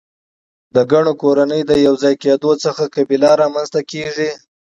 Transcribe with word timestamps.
د 0.75 0.77
ګڼو 0.91 1.13
کورنیو 1.21 1.67
د 1.69 1.73
یو 1.85 1.93
ځای 2.03 2.13
کیدو 2.23 2.51
څخه 2.63 2.83
قبیله 2.95 3.29
رامنځ 3.41 3.67
ته 3.75 3.81
کیږي. 3.91 4.29